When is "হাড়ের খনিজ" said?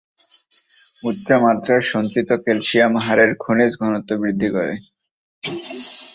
2.97-3.71